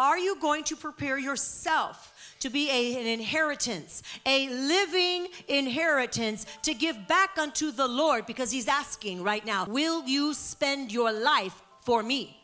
[0.00, 6.72] Are you going to prepare yourself to be a, an inheritance, a living inheritance to
[6.72, 8.24] give back unto the Lord?
[8.24, 12.34] Because He's asking right now, Will you spend your life for me?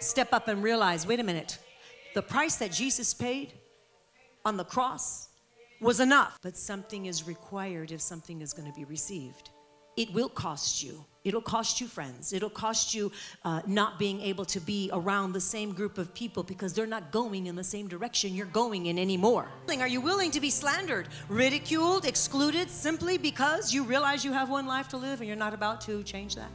[0.00, 1.60] Step up and realize wait a minute,
[2.14, 3.52] the price that Jesus paid
[4.44, 5.28] on the cross
[5.80, 9.50] was enough, but something is required if something is going to be received.
[9.96, 11.04] It will cost you.
[11.24, 12.32] It'll cost you friends.
[12.32, 13.10] It'll cost you
[13.44, 17.10] uh, not being able to be around the same group of people because they're not
[17.10, 19.48] going in the same direction you're going in anymore.
[19.80, 24.66] Are you willing to be slandered, ridiculed, excluded simply because you realize you have one
[24.66, 26.50] life to live and you're not about to change that?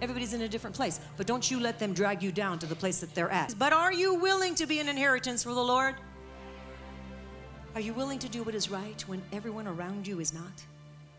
[0.00, 2.76] Everybody's in a different place, but don't you let them drag you down to the
[2.76, 3.54] place that they're at.
[3.58, 5.96] But are you willing to be an inheritance for the Lord?
[7.74, 10.64] Are you willing to do what is right when everyone around you is not?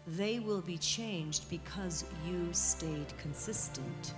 [0.07, 4.13] They will be changed because you stayed consistent.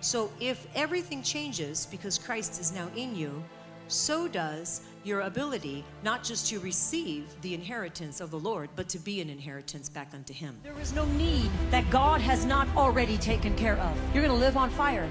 [0.00, 3.42] So if everything changes because Christ is now in you,
[3.88, 8.98] so does your ability not just to receive the inheritance of the Lord, but to
[8.98, 10.58] be an inheritance back unto Him.
[10.64, 13.96] There is no need that God has not already taken care of.
[14.12, 15.08] You're going to live on fire.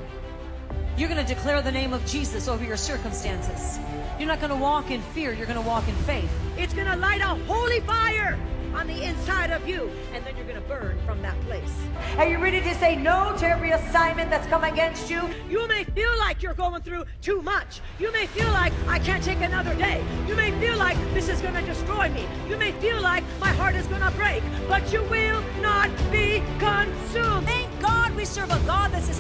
[0.98, 3.80] You're going to declare the name of Jesus over your circumstances.
[4.20, 6.30] You're not going to walk in fear, you're going to walk in faith.
[6.58, 8.38] It's going to light a holy fire
[8.76, 11.72] on the inside of you, and then you're going to burn from that place.
[12.18, 15.22] Are you ready to say no to every assignment that's come against you?
[15.50, 17.80] You may feel like you're going through too much.
[18.00, 20.04] You may feel like I can't take another day.
[20.28, 22.26] You may feel like this is going to destroy me.
[22.50, 26.44] You may feel like my heart is going to break, but you will not be
[26.60, 27.46] consumed.
[27.46, 29.16] Thank God we serve a God that says,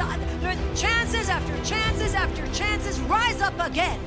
[0.75, 3.99] chances after chances after chances rise up again.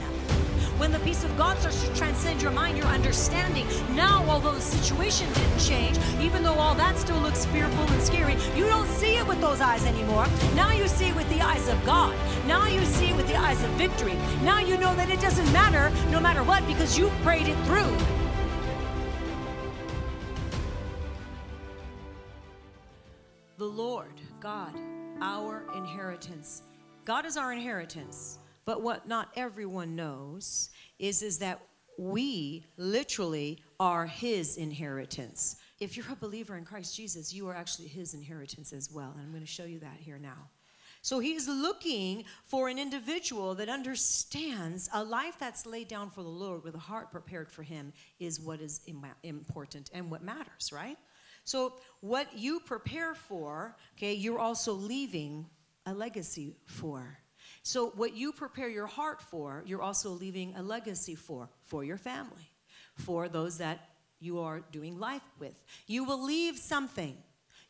[0.79, 4.61] When the peace of God starts to transcend your mind, your understanding, now, although the
[4.61, 9.17] situation didn't change, even though all that still looks fearful and scary, you don't see
[9.17, 10.29] it with those eyes anymore.
[10.55, 12.15] Now you see it with the eyes of God.
[12.47, 14.15] Now you see it with the eyes of victory.
[14.45, 17.97] Now you know that it doesn't matter no matter what because you've prayed it through.
[23.57, 24.79] The Lord, God,
[25.21, 26.63] our inheritance.
[27.05, 28.39] God is our inheritance.
[28.69, 31.61] But what not everyone knows is, is that
[31.99, 35.57] we literally are his inheritance.
[35.81, 39.13] If you're a believer in Christ Jesus, you are actually his inheritance as well.
[39.15, 40.49] And I'm going to show you that here now.
[41.03, 46.29] So he's looking for an individual that understands a life that's laid down for the
[46.29, 48.81] Lord with a heart prepared for him is what is
[49.23, 50.99] important and what matters, right?
[51.45, 55.47] So what you prepare for, okay, you're also leaving
[55.87, 57.19] a legacy for.
[57.69, 61.99] So, what you prepare your heart for, you're also leaving a legacy for, for your
[61.99, 62.51] family,
[62.95, 63.91] for those that
[64.21, 65.67] you are doing life with.
[65.87, 67.19] You will leave something,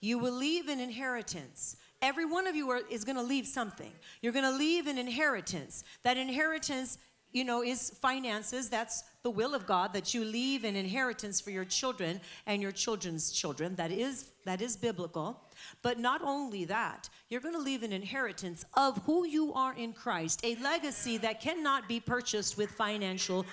[0.00, 1.78] you will leave an inheritance.
[2.00, 3.91] Every one of you are, is going to leave something.
[4.22, 5.82] You're going to leave an inheritance.
[6.04, 6.98] That inheritance
[7.33, 8.69] you know, is finances.
[8.69, 12.72] That's the will of God that you leave an inheritance for your children and your
[12.72, 13.75] children's children.
[13.77, 15.43] That is that is biblical.
[15.83, 19.93] But not only that, you're going to leave an inheritance of who you are in
[19.93, 23.44] Christ, a legacy that cannot be purchased with financial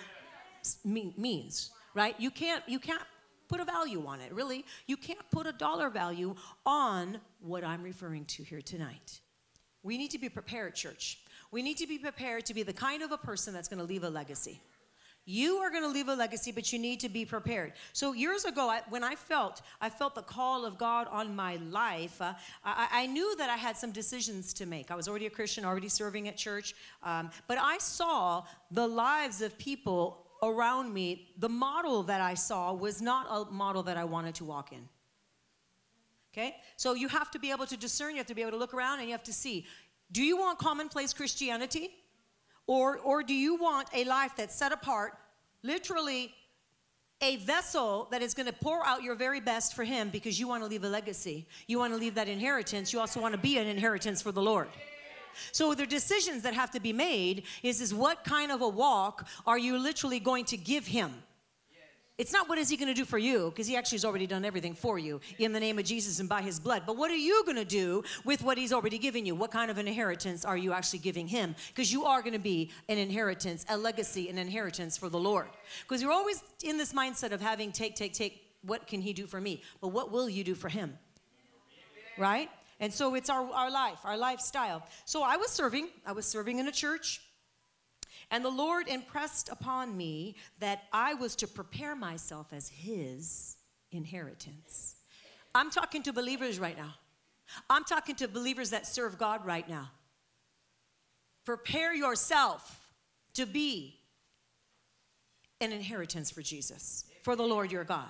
[0.84, 2.16] means, right?
[2.19, 3.03] You can't you can't
[3.47, 4.66] put a value on it, really.
[4.88, 6.35] You can't put a dollar value
[6.66, 9.19] on what I'm referring to here tonight.
[9.84, 11.19] We need to be prepared, church.
[11.55, 13.85] We need to be prepared to be the kind of a person that's going to
[13.85, 14.59] leave a legacy.
[15.23, 17.71] You are going to leave a legacy, but you need to be prepared.
[17.93, 21.55] So years ago, I, when I felt I felt the call of God on my
[21.71, 22.33] life, uh,
[22.66, 24.91] I, I, knew that I had some decisions to make.
[24.91, 29.41] I was already a Christian, already serving at church, um, but I saw the lives
[29.41, 31.29] of people around me.
[31.37, 34.89] The model that I saw was not a model that I wanted to walk in.
[36.33, 38.11] Okay, so you have to be able to discern.
[38.11, 39.66] You have to be able to look around, and you have to see.
[40.11, 41.91] Do you want commonplace Christianity?
[42.67, 45.13] Or, or do you want a life that's set apart,
[45.63, 46.33] literally
[47.21, 50.47] a vessel that is going to pour out your very best for Him because you
[50.47, 51.45] want to leave a legacy?
[51.67, 52.91] You want to leave that inheritance.
[52.91, 54.67] You also want to be an inheritance for the Lord.
[55.51, 59.27] So the decisions that have to be made is, is what kind of a walk
[59.45, 61.13] are you literally going to give Him?
[62.17, 64.26] It's not what is he going to do for you, because he actually has already
[64.26, 66.84] done everything for you in the name of Jesus and by his blood.
[66.85, 69.35] But what are you going to do with what he's already given you?
[69.35, 71.56] What kind of an inheritance are you actually giving him?
[71.67, 75.47] Because you are going to be an inheritance, a legacy, an inheritance for the Lord.
[75.82, 78.41] Because you're always in this mindset of having take, take, take.
[78.61, 79.61] What can he do for me?
[79.82, 80.97] But what will you do for him?
[82.18, 82.50] Right?
[82.79, 84.88] And so it's our, our life, our lifestyle.
[85.03, 87.22] So I was serving, I was serving in a church.
[88.31, 93.57] And the Lord impressed upon me that I was to prepare myself as His
[93.91, 94.95] inheritance.
[95.53, 96.95] I'm talking to believers right now.
[97.69, 99.91] I'm talking to believers that serve God right now.
[101.45, 102.89] Prepare yourself
[103.35, 103.99] to be
[105.61, 108.09] an inheritance for Jesus, for the Lord your God.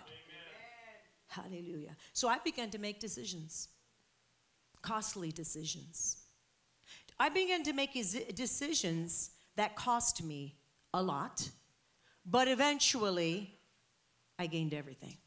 [1.27, 1.95] Hallelujah.
[2.13, 3.67] So I began to make decisions,
[4.81, 6.17] costly decisions.
[7.19, 7.93] I began to make
[8.35, 10.55] decisions that cost me
[10.93, 11.49] a lot,
[12.25, 13.53] but eventually
[14.37, 15.17] I gained everything.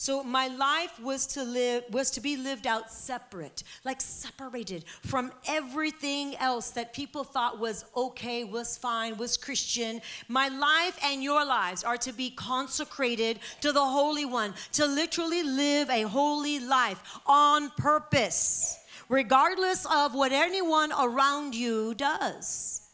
[0.00, 5.32] So my life was to live was to be lived out separate, like separated from
[5.48, 10.00] everything else that people thought was okay, was fine, was Christian.
[10.28, 15.42] My life and your lives are to be consecrated to the Holy One, to literally
[15.42, 22.87] live a holy life on purpose, regardless of what anyone around you does.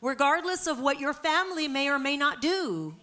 [0.00, 2.94] Regardless of what your family may or may not do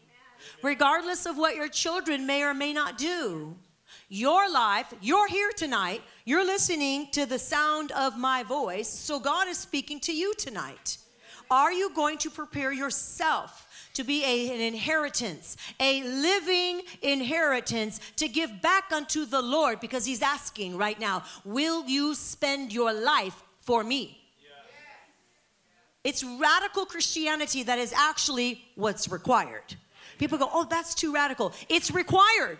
[0.62, 3.56] regardless of what your children may or may not do.
[4.10, 9.48] Your life, you're here tonight, you're listening to the sound of my voice, so God
[9.48, 10.98] is speaking to you tonight.
[11.50, 13.62] Are you going to prepare yourself?
[13.94, 20.06] to be a, an inheritance, a living inheritance to give back unto the Lord because
[20.06, 24.25] He's asking right now, Will you spend your life for me?
[26.06, 29.76] It's radical Christianity that is actually what's required.
[30.20, 31.52] People go, oh, that's too radical.
[31.68, 32.60] It's required.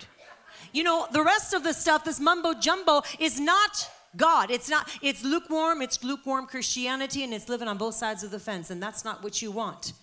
[0.74, 4.50] You know, the rest of the stuff, this mumbo jumbo, is not God.
[4.50, 8.40] It's not, it's lukewarm, it's lukewarm Christianity, and it's living on both sides of the
[8.40, 9.94] fence, and that's not what you want.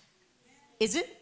[0.78, 1.21] Is it?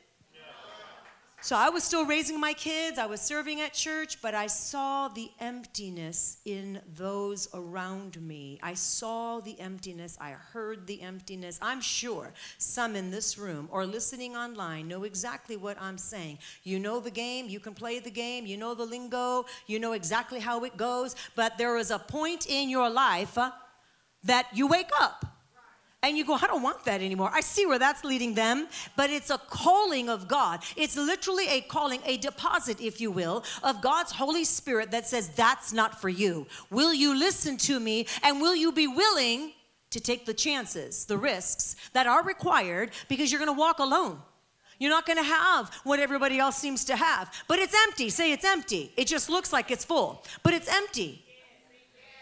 [1.42, 5.08] So I was still raising my kids, I was serving at church, but I saw
[5.08, 8.58] the emptiness in those around me.
[8.62, 11.58] I saw the emptiness, I heard the emptiness.
[11.62, 16.40] I'm sure some in this room or listening online know exactly what I'm saying.
[16.62, 19.92] You know the game, you can play the game, you know the lingo, you know
[19.92, 23.50] exactly how it goes, but there is a point in your life uh,
[24.24, 25.24] that you wake up
[26.02, 27.30] and you go, I don't want that anymore.
[27.32, 30.62] I see where that's leading them, but it's a calling of God.
[30.76, 35.28] It's literally a calling, a deposit, if you will, of God's Holy Spirit that says,
[35.28, 36.46] That's not for you.
[36.70, 39.52] Will you listen to me and will you be willing
[39.90, 44.20] to take the chances, the risks that are required because you're gonna walk alone?
[44.78, 48.08] You're not gonna have what everybody else seems to have, but it's empty.
[48.08, 48.92] Say it's empty.
[48.96, 51.26] It just looks like it's full, but it's empty.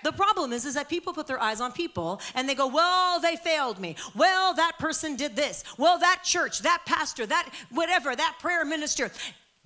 [0.09, 3.21] The problem is, is that people put their eyes on people and they go, well,
[3.21, 3.95] they failed me.
[4.15, 5.65] Well, that person did this.
[5.77, 9.11] Well, that church, that pastor, that whatever, that prayer minister.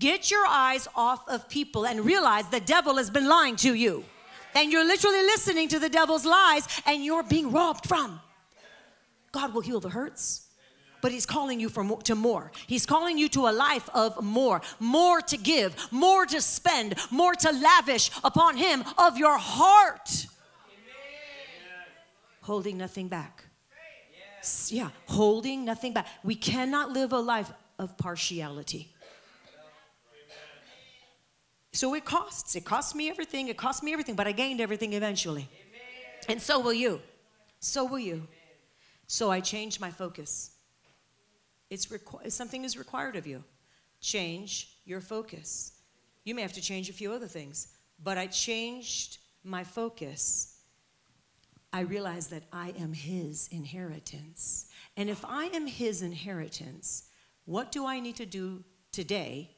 [0.01, 4.05] Get your eyes off of people and realize the devil has been lying to you.
[4.57, 8.21] And you're literally listening to the devil's lies and you're being robbed from.
[9.31, 10.49] God will heal the hurts
[11.03, 12.53] but he's calling you for more, to more.
[12.69, 17.35] He's calling you to a life of more, more to give, more to spend, more
[17.35, 20.29] to lavish upon him of your heart.
[22.43, 23.45] Holding nothing back.
[24.69, 26.07] Yeah, holding nothing back.
[26.23, 28.93] We cannot live a life of partiality.
[31.73, 32.55] So it costs.
[32.55, 33.49] It cost me everything.
[33.49, 35.49] It cost me everything, but I gained everything eventually.
[36.29, 37.01] And so will you.
[37.61, 38.27] So will you.
[39.07, 40.51] So I changed my focus.
[41.71, 43.45] It's requ- something is required of you.
[44.01, 45.73] Change your focus.
[46.25, 47.69] You may have to change a few other things,
[48.03, 50.52] but I changed my focus.
[51.73, 54.67] I realize that I am His inheritance.
[54.97, 57.05] And if I am His inheritance,
[57.45, 59.51] what do I need to do today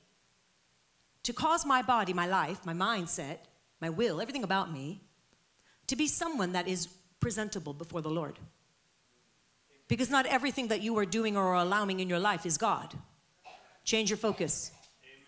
[1.25, 3.39] to cause my body, my life, my mindset,
[3.81, 5.01] my will, everything about me,
[5.89, 6.87] to be someone that is
[7.19, 8.39] presentable before the Lord?
[9.89, 12.95] Because not everything that you are doing or are allowing in your life is God.
[13.85, 14.71] Change your focus.
[15.03, 15.25] Amen.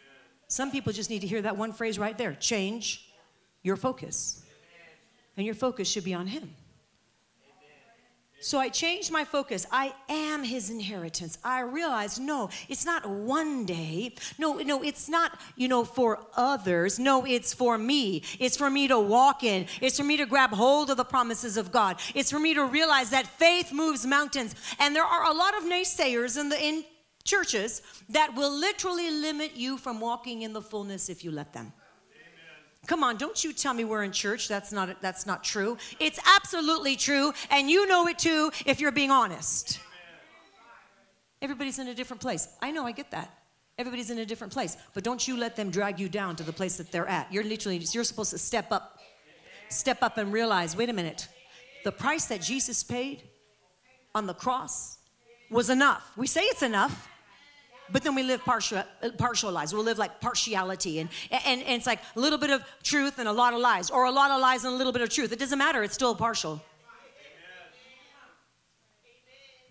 [0.49, 3.12] Some people just need to hear that one phrase right there change
[3.62, 4.44] your focus.
[5.37, 6.54] And your focus should be on Him.
[8.40, 9.66] So I changed my focus.
[9.73, 11.38] I am his inheritance.
[11.43, 14.14] I realized no, it's not one day.
[14.38, 16.99] No, no, it's not, you know, for others.
[16.99, 18.23] No, it's for me.
[18.38, 19.66] It's for me to walk in.
[19.81, 21.99] It's for me to grab hold of the promises of God.
[22.14, 24.55] It's for me to realize that faith moves mountains.
[24.78, 26.85] And there are a lot of naysayers in the in
[27.25, 31.73] churches that will literally limit you from walking in the fullness if you let them.
[32.87, 34.49] Come on, don't you tell me we're in church.
[34.49, 35.76] That's not that's not true.
[35.99, 39.81] It's absolutely true, and you know it too if you're being honest.
[41.43, 42.49] Everybody's in a different place.
[42.62, 43.31] I know, I get that.
[43.78, 46.52] Everybody's in a different place, but don't you let them drag you down to the
[46.52, 47.31] place that they're at.
[47.33, 48.99] You're literally you're supposed to step up.
[49.69, 51.28] Step up and realize, wait a minute.
[51.85, 53.23] The price that Jesus paid
[54.14, 54.99] on the cross
[55.50, 56.12] was enough.
[56.16, 57.09] We say it's enough.
[57.90, 58.83] But then we live partial,
[59.16, 59.73] partial lives.
[59.73, 60.99] We'll live like partiality.
[61.00, 63.90] And, and, and it's like a little bit of truth and a lot of lies,
[63.90, 65.33] or a lot of lies and a little bit of truth.
[65.33, 66.62] It doesn't matter, it's still partial.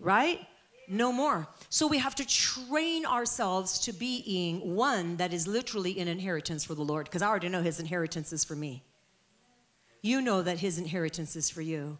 [0.00, 0.46] Right?
[0.88, 1.48] No more.
[1.68, 6.74] So we have to train ourselves to being one that is literally an inheritance for
[6.74, 8.82] the Lord, because I already know his inheritance is for me.
[10.02, 11.98] You know that his inheritance is for you.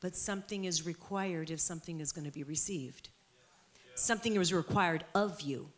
[0.00, 3.08] But something is required if something is going to be received.
[3.96, 5.70] Something was required of you.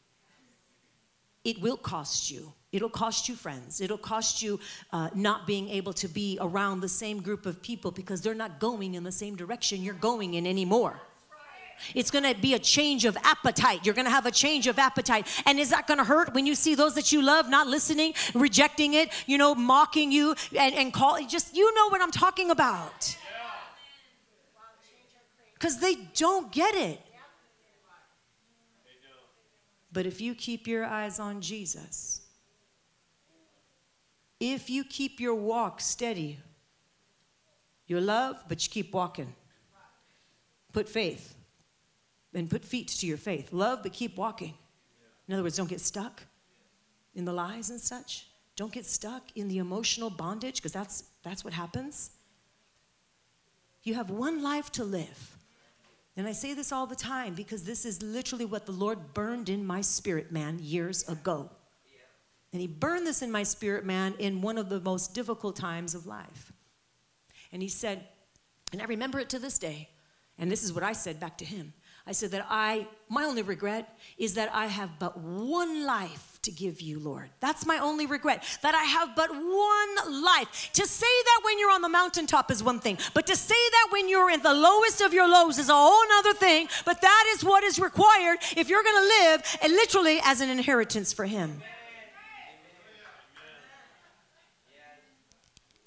[1.44, 2.52] It will cost you.
[2.72, 3.80] It'll cost you friends.
[3.80, 4.60] It'll cost you
[4.92, 8.58] uh, not being able to be around the same group of people because they're not
[8.58, 11.00] going in the same direction you're going in anymore.
[11.94, 13.86] It's going to be a change of appetite.
[13.86, 15.26] You're going to have a change of appetite.
[15.46, 18.14] And is that going to hurt when you see those that you love not listening,
[18.34, 22.50] rejecting it, you know, mocking you and, and call just, you know what I'm talking
[22.50, 23.16] about.
[25.54, 27.00] Because they don't get it.
[29.98, 32.20] But if you keep your eyes on Jesus,
[34.38, 36.38] if you keep your walk steady,
[37.88, 39.34] you love, but you keep walking.
[40.72, 41.34] Put faith
[42.32, 43.52] and put feet to your faith.
[43.52, 44.54] Love, but keep walking.
[45.26, 46.22] In other words, don't get stuck
[47.16, 48.28] in the lies and such.
[48.54, 52.12] Don't get stuck in the emotional bondage, because that's, that's what happens.
[53.82, 55.37] You have one life to live.
[56.18, 59.48] And I say this all the time because this is literally what the Lord burned
[59.48, 61.48] in my spirit man years ago.
[62.52, 65.94] And He burned this in my spirit man in one of the most difficult times
[65.94, 66.52] of life.
[67.52, 68.04] And He said,
[68.72, 69.90] and I remember it to this day,
[70.36, 71.72] and this is what I said back to Him
[72.08, 76.50] I said that I, my only regret is that I have but one life to
[76.50, 77.28] give you, Lord.
[77.40, 80.70] That's my only regret, that I have but one life.
[80.72, 83.88] To say that when you're on the mountaintop is one thing, but to say that
[83.90, 86.68] when you're in the lowest of your lows is a whole other thing.
[86.86, 90.48] But that is what is required if you're going to live and literally as an
[90.48, 91.60] inheritance for Him.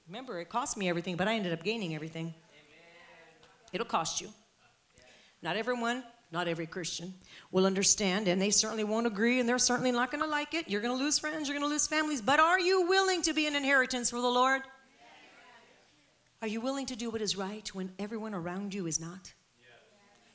[0.07, 2.35] Remember, it cost me everything, but I ended up gaining everything.
[3.73, 4.29] It'll cost you.
[5.41, 7.13] Not everyone, not every Christian
[7.51, 10.69] will understand, and they certainly won't agree, and they're certainly not going to like it.
[10.69, 13.33] You're going to lose friends, you're going to lose families, but are you willing to
[13.33, 14.61] be an inheritance for the Lord?
[16.41, 19.33] Are you willing to do what is right when everyone around you is not?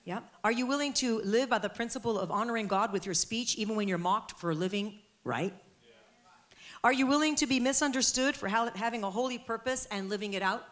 [0.04, 0.20] Yeah.
[0.44, 3.74] Are you willing to live by the principle of honoring God with your speech, even
[3.74, 5.52] when you're mocked for living right?
[6.84, 10.64] Are you willing to be misunderstood for having a holy purpose and living it out?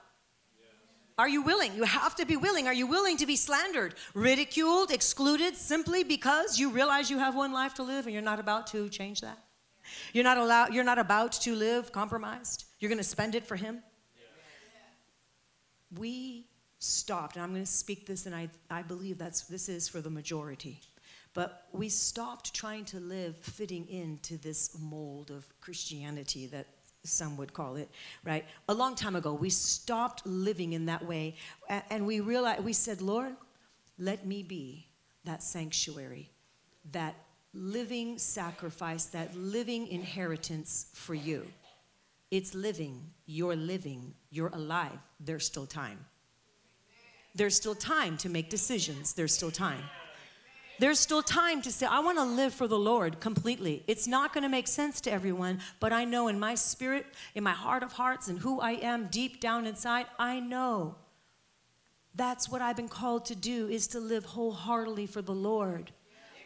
[1.17, 1.75] Are you willing?
[1.77, 2.67] You have to be willing.
[2.67, 7.53] Are you willing to be slandered, ridiculed, excluded simply because you realize you have one
[7.53, 9.39] life to live and you're not about to change that?
[10.13, 12.65] You're not allowed you're not about to live compromised.
[12.81, 13.83] You're going to spend it for him.
[15.97, 16.47] We
[16.81, 20.01] stopped, and I'm going to speak this and I I believe that's this is for
[20.01, 20.81] the majority.
[21.33, 26.67] But we stopped trying to live fitting into this mold of Christianity that
[27.05, 27.91] some would call it,
[28.25, 28.45] right?
[28.69, 31.37] A long time ago, we stopped living in that way
[31.69, 33.37] and we realized, we said, Lord,
[33.99, 34.89] let me be
[35.25, 36.31] that sanctuary,
[36.93, 37.15] that
[37.53, 41.47] living sacrifice, that living inheritance for you.
[42.31, 44.99] It's living, you're living, you're alive.
[45.21, 46.05] There's still time.
[47.37, 49.13] There's still time to make decisions.
[49.13, 49.83] There's still time.
[50.79, 53.85] There's still time to say, I want to live for the Lord completely.
[53.87, 57.45] It's not going to make sense to everyone, but I know in my spirit, in
[57.45, 60.97] my heart of hearts, and who I am deep down inside, I know
[62.15, 65.91] that's what I've been called to do is to live wholeheartedly for the Lord,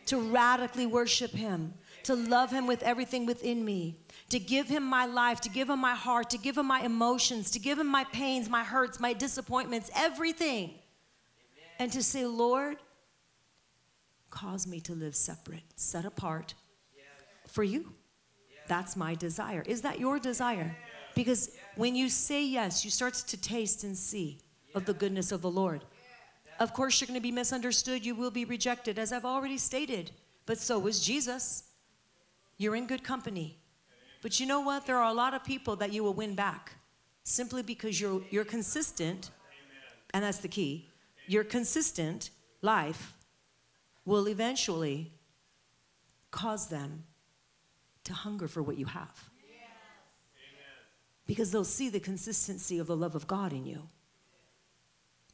[0.07, 3.99] to radically worship Him, to love Him with everything within me,
[4.31, 7.51] to give Him my life, to give Him my heart, to give Him my emotions,
[7.51, 10.75] to give Him my pains, my hurts, my disappointments, everything.
[11.79, 12.79] And to say, Lord,
[14.41, 16.55] cause me to live separate, set apart
[17.49, 17.93] for you.
[18.69, 19.63] That's my desire.
[19.67, 20.77] Is that your desire?
[21.15, 24.39] Because when you say yes, you start to taste and see
[24.75, 25.85] of the goodness of the Lord.
[26.61, 28.05] Of course, you're going to be misunderstood.
[28.05, 30.13] You will be rejected, as I've already stated.
[30.47, 31.65] But so was Jesus.
[32.59, 33.59] You're in good company.
[34.23, 34.87] But you know what?
[34.87, 36.75] There are a lot of people that you will win back
[37.25, 39.31] simply because you're, you're consistent,
[40.13, 40.89] and that's the key.
[41.27, 42.31] Your consistent
[42.63, 43.15] life
[44.09, 45.13] will eventually
[46.31, 47.05] cause them
[48.05, 49.29] to hunger for what you have.
[51.27, 53.83] Because they'll see the consistency of the love of God in you.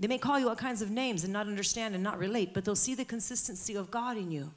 [0.00, 2.64] They may call you all kinds of names and not understand and not relate, but
[2.64, 4.50] they'll see the consistency of God in you.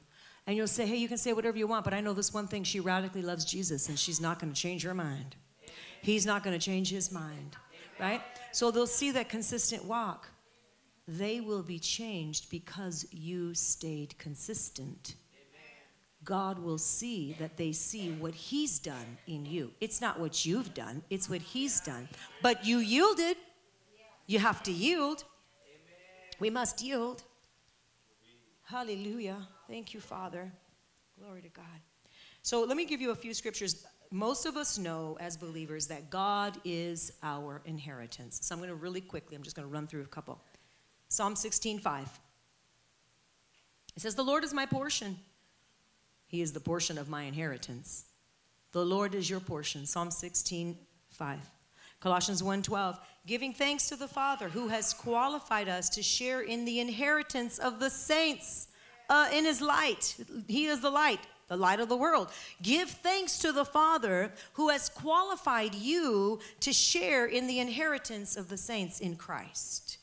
[0.48, 2.48] And you'll say, hey, you can say whatever you want, but I know this one
[2.48, 5.36] thing she radically loves Jesus and she's not going to change her mind.
[6.02, 7.56] He's not going to change his mind,
[8.00, 8.20] right?
[8.50, 10.28] So they'll see that consistent walk
[11.08, 15.14] they will be changed because you stayed consistent.
[16.22, 19.70] God will see that they see what He's done in you.
[19.80, 22.06] It's not what you've done, it's what He's done.
[22.42, 23.38] But you yielded.
[24.26, 25.24] You have to yield.
[26.38, 27.22] We must yield.
[28.64, 29.48] Hallelujah.
[29.66, 30.52] Thank you, Father.
[31.18, 31.64] Glory to God.
[32.42, 33.86] So let me give you a few scriptures.
[34.10, 38.40] Most of us know as believers that God is our inheritance.
[38.42, 40.38] So I'm going to really quickly, I'm just going to run through a couple.
[41.08, 42.20] Psalm 16, 5.
[43.96, 45.16] It says, The Lord is my portion.
[46.26, 48.04] He is the portion of my inheritance.
[48.72, 49.86] The Lord is your portion.
[49.86, 50.76] Psalm 16,
[51.10, 51.38] 5.
[52.00, 52.96] Colossians 1:12,
[53.26, 57.80] giving thanks to the Father who has qualified us to share in the inheritance of
[57.80, 58.68] the saints
[59.08, 60.16] uh, in his light.
[60.46, 62.30] He is the light, the light of the world.
[62.62, 68.48] Give thanks to the Father who has qualified you to share in the inheritance of
[68.48, 69.97] the saints in Christ.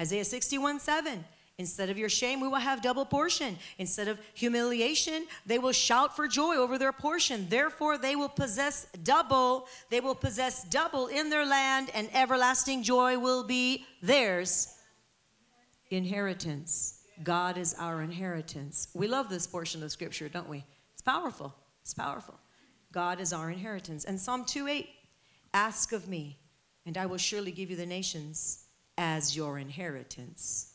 [0.00, 1.24] Isaiah 61 7.
[1.58, 3.58] Instead of your shame, we will have double portion.
[3.76, 7.46] Instead of humiliation, they will shout for joy over their portion.
[7.50, 9.66] Therefore, they will possess double.
[9.90, 14.74] They will possess double in their land, and everlasting joy will be theirs.
[15.90, 17.02] Inheritance.
[17.22, 18.88] God is our inheritance.
[18.94, 20.64] We love this portion of scripture, don't we?
[20.94, 21.54] It's powerful.
[21.82, 22.40] It's powerful.
[22.90, 24.06] God is our inheritance.
[24.06, 24.88] And Psalm 2 8
[25.52, 26.38] Ask of me,
[26.86, 28.64] and I will surely give you the nations
[29.00, 30.74] as your inheritance.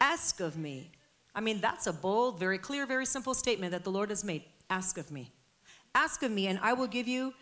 [0.00, 0.90] Ask of me.
[1.36, 4.42] I mean, that's a bold, very clear, very simple statement that the Lord has made.
[4.68, 5.30] Ask of me.
[5.94, 7.32] Ask of me, and I will give you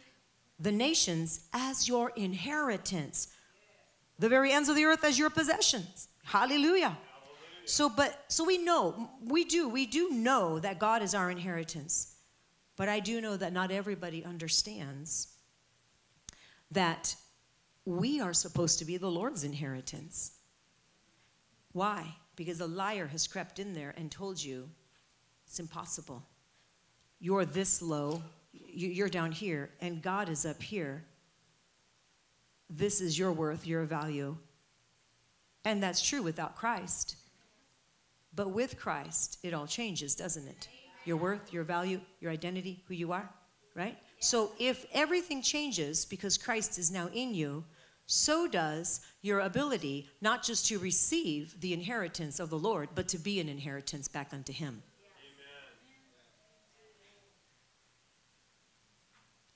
[0.61, 3.29] the nations as your inheritance,
[4.19, 6.09] the very ends of the earth as your possessions.
[6.25, 6.99] Hallelujah.
[7.65, 12.17] So, but, so we know, we do, we do know that God is our inheritance.
[12.77, 15.29] But I do know that not everybody understands
[16.71, 17.17] that
[17.85, 20.33] we are supposed to be the Lord's inheritance.
[21.73, 22.17] Why?
[22.37, 24.69] because a liar has crept in there and told you
[25.47, 26.23] it's impossible.
[27.21, 28.23] You're this low,
[28.53, 31.05] you're down here, and God is up here.
[32.71, 34.37] This is your worth, your value.
[35.65, 37.17] And that's true without Christ.
[38.35, 40.69] But with Christ, it all changes, doesn't it?
[41.05, 43.29] Your worth, your value, your identity, who you are,
[43.75, 43.99] right?
[44.23, 47.65] So if everything changes because Christ is now in you,
[48.07, 53.19] so does your ability not just to receive the inheritance of the Lord, but to
[53.19, 54.81] be an inheritance back unto Him.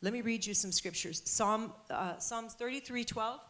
[0.02, 1.22] Let me read you some scriptures.
[1.24, 3.40] Psalm, uh, Psalms 33 12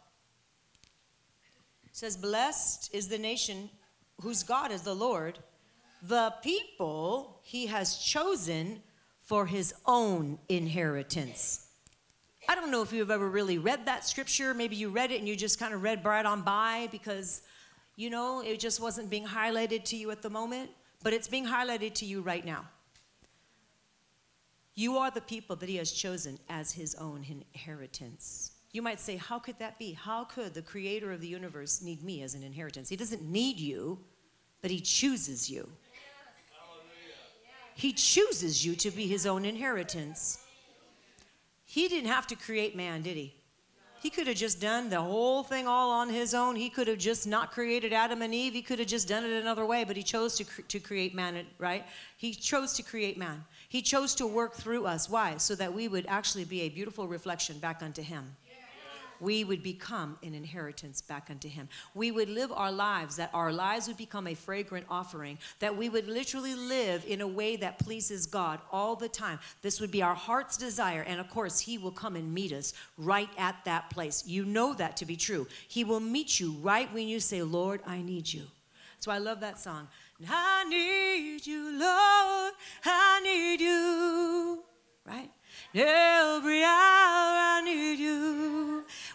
[1.92, 3.70] says, Blessed is the nation
[4.20, 5.38] whose God is the Lord,
[6.02, 8.82] the people he has chosen
[9.26, 11.66] for his own inheritance.
[12.48, 14.54] I don't know if you've ever really read that scripture.
[14.54, 17.42] Maybe you read it and you just kind of read right on by because,
[17.96, 20.70] you know, it just wasn't being highlighted to you at the moment,
[21.02, 22.66] but it's being highlighted to you right now.
[24.76, 28.52] You are the people that he has chosen as his own inheritance.
[28.70, 29.92] You might say, How could that be?
[29.94, 32.88] How could the creator of the universe need me as an inheritance?
[32.88, 33.98] He doesn't need you,
[34.62, 35.68] but he chooses you.
[37.76, 40.42] He chooses you to be his own inheritance.
[41.66, 43.34] He didn't have to create man, did he?
[44.02, 46.56] He could have just done the whole thing all on his own.
[46.56, 48.54] He could have just not created Adam and Eve.
[48.54, 51.14] He could have just done it another way, but he chose to, cre- to create
[51.14, 51.84] man, right?
[52.16, 53.44] He chose to create man.
[53.68, 55.10] He chose to work through us.
[55.10, 55.36] Why?
[55.36, 58.36] So that we would actually be a beautiful reflection back unto him
[59.20, 61.68] we would become an inheritance back unto him.
[61.94, 65.88] We would live our lives, that our lives would become a fragrant offering, that we
[65.88, 69.38] would literally live in a way that pleases God all the time.
[69.62, 71.02] This would be our heart's desire.
[71.02, 74.24] And of course, he will come and meet us right at that place.
[74.26, 75.46] You know that to be true.
[75.68, 78.42] He will meet you right when you say, Lord, I need you.
[78.98, 79.88] So I love that song.
[80.28, 84.64] I need you, Lord, I need you.
[85.06, 85.30] Right?
[85.74, 86.95] Every hour.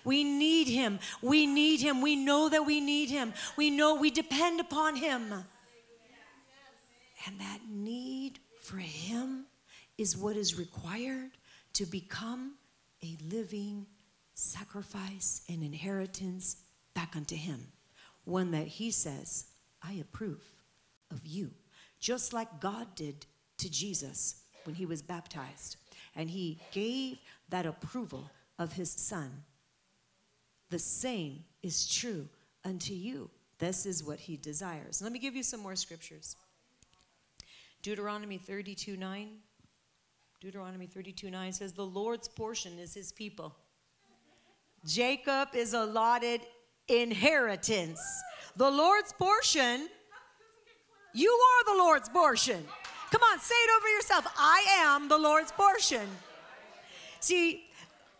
[0.03, 0.99] We need him.
[1.21, 2.01] We need him.
[2.01, 3.33] We know that we need him.
[3.57, 5.33] We know we depend upon him.
[7.25, 9.45] And that need for him
[9.97, 11.31] is what is required
[11.73, 12.55] to become
[13.03, 13.85] a living
[14.33, 16.57] sacrifice and inheritance
[16.93, 17.67] back unto him.
[18.25, 19.45] One that he says,
[19.83, 20.43] I approve
[21.11, 21.51] of you.
[21.99, 23.25] Just like God did
[23.57, 25.77] to Jesus when he was baptized.
[26.15, 27.17] And he gave
[27.49, 29.43] that approval of his son
[30.71, 32.27] the same is true
[32.65, 33.29] unto you.
[33.59, 35.01] This is what he desires.
[35.01, 36.35] Let me give you some more scriptures.
[37.83, 39.29] Deuteronomy 32 9.
[40.39, 43.55] Deuteronomy 32 9 says, The Lord's portion is his people.
[44.85, 46.41] Jacob is allotted
[46.87, 48.01] inheritance.
[48.55, 49.87] The Lord's portion,
[51.13, 52.65] you are the Lord's portion.
[53.11, 54.25] Come on, say it over yourself.
[54.37, 56.07] I am the Lord's portion.
[57.19, 57.65] See,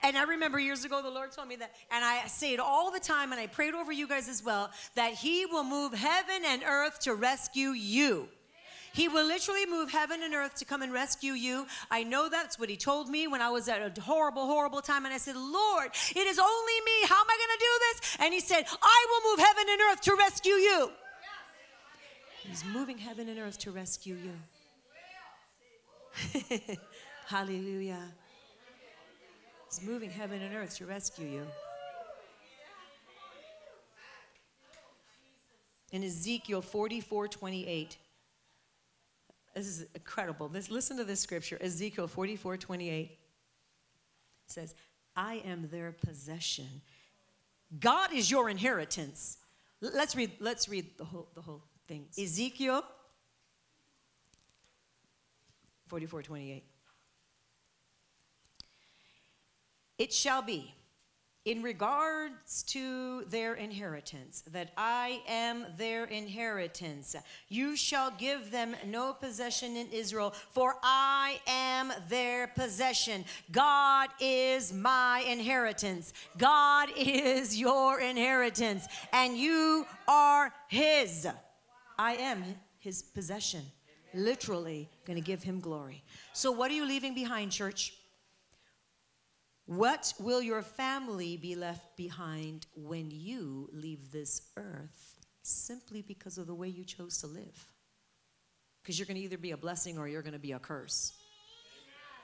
[0.03, 2.91] and I remember years ago, the Lord told me that, and I say it all
[2.91, 6.41] the time, and I prayed over you guys as well, that He will move heaven
[6.45, 8.27] and earth to rescue you.
[8.93, 11.65] He will literally move heaven and earth to come and rescue you.
[11.89, 15.05] I know that's what he told me when I was at a horrible, horrible time.
[15.05, 17.07] And I said, Lord, it is only me.
[17.07, 18.17] How am I going to do this?
[18.19, 20.91] And he said, I will move heaven and earth to rescue you.
[22.43, 24.33] He's moving heaven and earth to rescue you.
[27.27, 28.11] Hallelujah.
[29.71, 31.47] He's moving heaven and earth to rescue you.
[35.93, 37.97] In Ezekiel 44 28,
[39.55, 40.49] this is incredible.
[40.49, 43.17] This, listen to this scripture Ezekiel 44 28
[44.47, 44.75] says,
[45.15, 46.81] I am their possession.
[47.79, 49.37] God is your inheritance.
[49.79, 52.07] Let's read, let's read the whole, the whole thing.
[52.17, 52.83] Ezekiel
[55.87, 56.63] 44 28.
[60.01, 60.73] It shall be
[61.45, 67.15] in regards to their inheritance, that I am their inheritance.
[67.49, 73.25] You shall give them no possession in Israel, for I am their possession.
[73.51, 76.13] God is my inheritance.
[76.35, 81.27] God is your inheritance, and you are His.
[81.99, 82.43] I am
[82.79, 83.61] His possession.
[84.15, 86.03] Literally, going to give Him glory.
[86.33, 87.93] So, what are you leaving behind, church?
[89.71, 96.45] What will your family be left behind when you leave this earth simply because of
[96.45, 97.67] the way you chose to live?
[98.83, 101.13] Because you're going to either be a blessing or you're going to be a curse.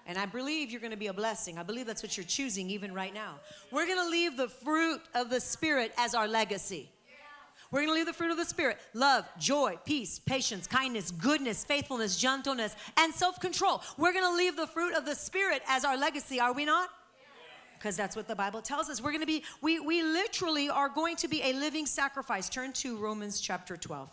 [0.06, 1.58] And I believe you're going to be a blessing.
[1.58, 3.36] I believe that's what you're choosing even right now.
[3.72, 6.90] We're going to leave the fruit of the Spirit as our legacy.
[7.72, 11.64] We're going to leave the fruit of the Spirit love, joy, peace, patience, kindness, goodness,
[11.64, 13.82] faithfulness, gentleness, and self control.
[13.98, 16.90] We're going to leave the fruit of the Spirit as our legacy, are we not?
[17.78, 19.02] Because that's what the Bible tells us.
[19.02, 22.50] We're going to be, we, we literally are going to be a living sacrifice.
[22.50, 24.10] Turn to Romans chapter 12.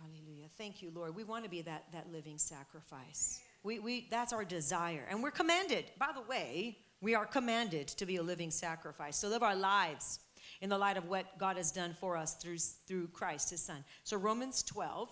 [0.00, 0.46] Hallelujah.
[0.56, 1.14] Thank you, Lord.
[1.14, 3.40] We want to be that, that living sacrifice.
[3.62, 5.06] We, we, that's our desire.
[5.10, 9.28] And we're commanded, by the way, we are commanded to be a living sacrifice, to
[9.28, 10.20] live our lives
[10.60, 13.84] in the light of what God has done for us through, through Christ, his son.
[14.04, 15.08] So Romans 12,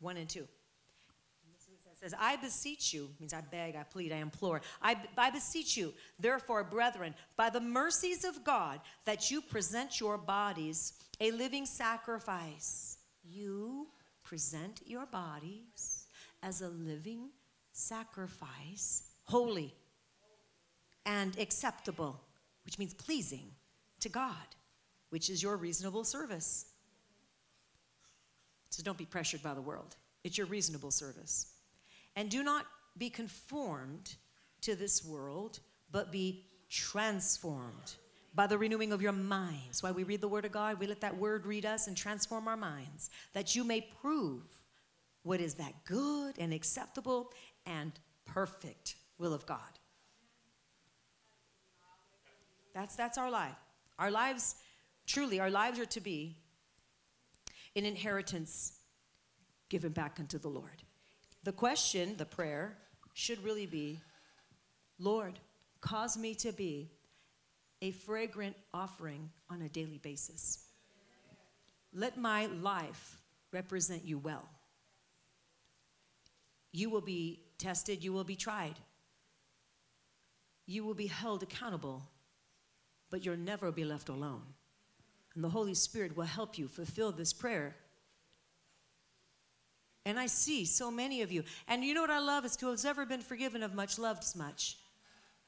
[0.00, 0.46] 1 and 2
[2.00, 4.60] says, I beseech you, means I beg, I plead, I implore.
[4.82, 10.18] I, I beseech you, therefore, brethren, by the mercies of God, that you present your
[10.18, 12.98] bodies a living sacrifice.
[13.24, 13.88] You
[14.22, 16.06] present your bodies
[16.42, 17.30] as a living
[17.72, 19.74] sacrifice, holy
[21.04, 22.20] and acceptable,
[22.64, 23.50] which means pleasing
[24.00, 24.34] to God,
[25.10, 26.66] which is your reasonable service.
[28.70, 29.96] So don't be pressured by the world.
[30.24, 31.55] It's your reasonable service.
[32.16, 32.66] And do not
[32.98, 34.16] be conformed
[34.62, 35.60] to this world,
[35.92, 37.94] but be transformed
[38.34, 39.82] by the renewing of your minds.
[39.82, 42.48] Why we read the Word of God, we let that Word read us and transform
[42.48, 44.42] our minds, that you may prove
[45.22, 47.32] what is that good and acceptable
[47.66, 47.92] and
[48.24, 49.58] perfect will of God.
[52.74, 53.56] That's, that's our life.
[53.98, 54.56] Our lives,
[55.06, 56.36] truly, our lives are to be
[57.74, 58.72] an inheritance
[59.68, 60.82] given back unto the Lord.
[61.46, 62.76] The question, the prayer,
[63.14, 64.00] should really be
[64.98, 65.38] Lord,
[65.80, 66.90] cause me to be
[67.80, 70.64] a fragrant offering on a daily basis.
[71.94, 74.48] Let my life represent you well.
[76.72, 78.74] You will be tested, you will be tried,
[80.66, 82.02] you will be held accountable,
[83.08, 84.42] but you'll never be left alone.
[85.36, 87.76] And the Holy Spirit will help you fulfill this prayer
[90.06, 91.42] and I see so many of you.
[91.66, 94.24] And you know what I love is who has ever been forgiven of much loved
[94.36, 94.78] much.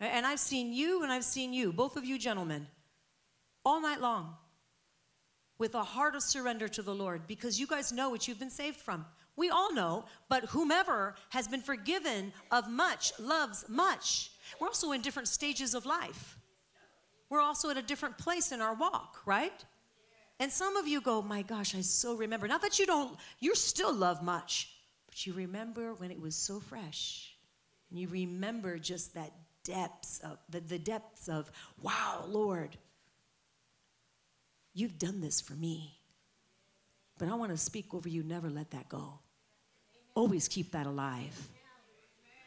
[0.01, 2.67] And I've seen you and I've seen you, both of you gentlemen,
[3.65, 4.35] all night long
[5.59, 8.51] with a heart of surrender to the Lord because you guys know what you've been
[8.51, 9.07] saved from.
[9.37, 14.33] We all know, but whomever has been forgiven of much loves much.
[14.61, 16.37] We're also in different stages of life.
[17.31, 19.65] We're also at a different place in our walk, right?
[20.41, 22.47] And some of you go, my gosh, I so remember.
[22.47, 24.71] Not that you don't, you still love much,
[25.07, 27.35] but you remember when it was so fresh.
[27.91, 29.33] And you remember just that
[29.65, 31.51] depths of, the, the depths of,
[31.83, 32.77] wow, Lord,
[34.75, 35.99] you've done this for me.
[37.19, 39.19] But I want to speak over you, never let that go.
[40.15, 41.49] Always keep that alive.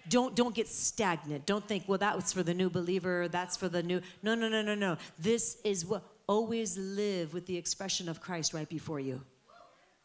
[0.09, 1.45] Don't, don't get stagnant.
[1.45, 4.01] Don't think, well, that was for the new believer, that's for the new.
[4.23, 4.97] No, no, no, no, no.
[5.19, 9.21] This is what always live with the expression of Christ right before you.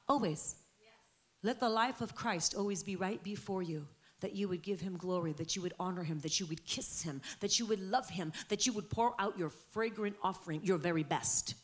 [0.09, 0.57] Always.
[1.43, 3.87] Let the life of Christ always be right before you.
[4.21, 7.03] That you would give him glory, that you would honor him, that you would kiss
[7.03, 10.79] him, that you would love him, that you would pour out your fragrant offering, your
[10.79, 11.55] very best.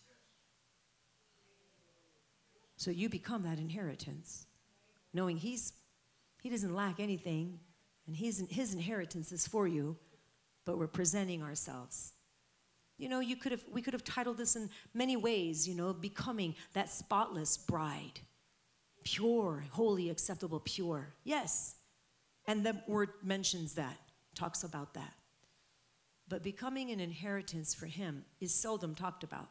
[2.76, 4.46] So you become that inheritance,
[5.14, 5.72] knowing He's
[6.42, 7.60] He doesn't lack anything,
[8.08, 9.96] and His His inheritance is for you,
[10.64, 12.12] but we're presenting ourselves.
[13.02, 15.92] You know, you could have we could have titled this in many ways, you know,
[15.92, 18.20] becoming that spotless bride.
[19.02, 21.12] Pure, holy, acceptable, pure.
[21.24, 21.74] Yes.
[22.46, 23.96] And the word mentions that,
[24.36, 25.14] talks about that.
[26.28, 29.48] But becoming an inheritance for him is seldom talked about.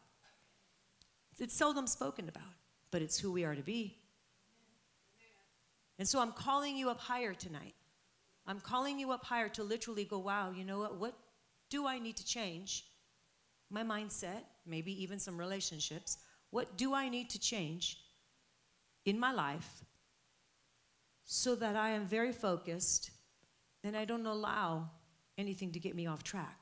[1.37, 2.53] It's seldom spoken about,
[2.89, 3.97] but it's who we are to be.
[5.99, 7.75] And so I'm calling you up higher tonight.
[8.47, 10.95] I'm calling you up higher to literally go, wow, you know what?
[10.95, 11.17] What
[11.69, 12.85] do I need to change?
[13.71, 16.17] My mindset, maybe even some relationships.
[16.49, 17.97] What do I need to change
[19.05, 19.85] in my life
[21.23, 23.11] so that I am very focused
[23.83, 24.89] and I don't allow
[25.37, 26.57] anything to get me off track?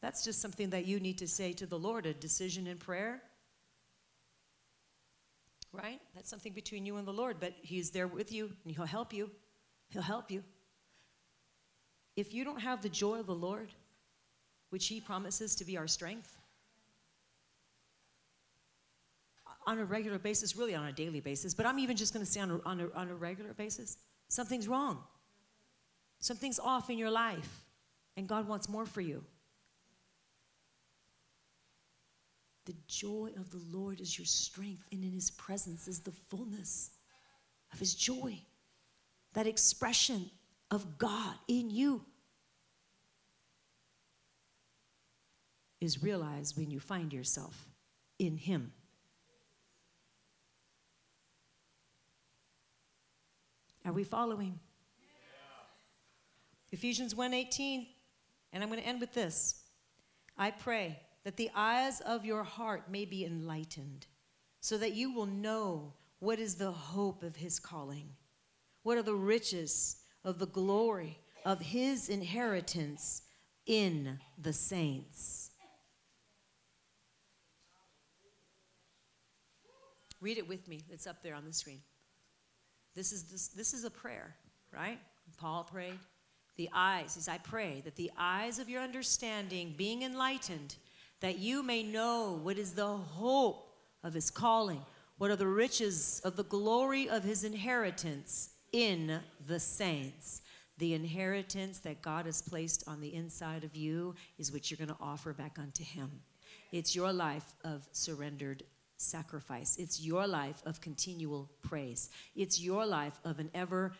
[0.00, 3.22] That's just something that you need to say to the Lord, a decision in prayer.
[5.70, 6.00] Right?
[6.14, 9.12] That's something between you and the Lord, but He's there with you and He'll help
[9.12, 9.30] you.
[9.90, 10.42] He'll help you.
[12.16, 13.72] If you don't have the joy of the Lord,
[14.72, 16.38] which He promises to be our strength,
[19.66, 22.30] on a regular basis, really on a daily basis, but I'm even just going to
[22.30, 24.98] say on a, on, a, on a regular basis, something's wrong.
[26.20, 27.64] Something's off in your life,
[28.16, 29.22] and God wants more for you.
[32.64, 36.92] The joy of the Lord is your strength, and in His presence is the fullness
[37.74, 38.38] of His joy.
[39.34, 40.30] That expression
[40.70, 42.06] of God in you
[45.82, 47.68] is realized when you find yourself
[48.18, 48.72] in Him.
[53.84, 54.60] Are we following?
[55.00, 55.08] Yeah.
[56.70, 57.88] Ephesians 1:18
[58.52, 59.62] and I'm going to end with this.
[60.36, 64.06] I pray that the eyes of your heart may be enlightened
[64.60, 68.10] so that you will know what is the hope of his calling.
[68.82, 73.22] What are the riches of the glory of his inheritance
[73.66, 75.51] in the saints?
[80.22, 80.84] Read it with me.
[80.88, 81.80] It's up there on the screen.
[82.94, 84.36] This is, this, this is a prayer,
[84.72, 84.98] right?
[85.36, 85.98] Paul prayed.
[86.56, 90.76] The eyes, as I pray, that the eyes of your understanding being enlightened,
[91.20, 94.82] that you may know what is the hope of his calling,
[95.18, 100.42] what are the riches of the glory of his inheritance in the saints.
[100.78, 104.88] The inheritance that God has placed on the inside of you is what you're going
[104.88, 106.10] to offer back unto him.
[106.70, 108.62] It's your life of surrendered
[109.02, 109.76] sacrifice.
[109.76, 112.10] It's your life of continual praise.
[112.34, 113.92] It's your life of an ever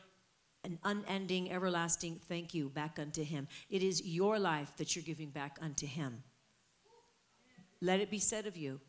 [0.65, 3.49] an unending, everlasting thank you back unto him.
[3.69, 6.23] It is your life that you're giving back unto him.
[7.81, 8.81] Let it be said of you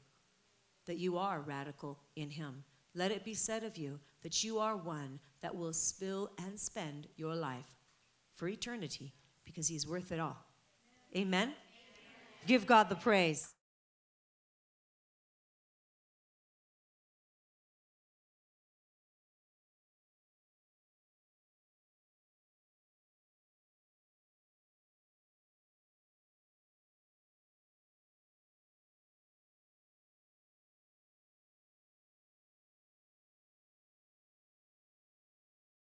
[0.86, 2.64] that you are radical in him.
[2.94, 7.08] Let it be said of you that you are one that will spill and spend
[7.16, 7.76] your life
[8.36, 10.38] for eternity because he's worth it all.
[11.16, 11.42] Amen?
[11.42, 11.54] Amen.
[12.46, 13.54] Give God the praise.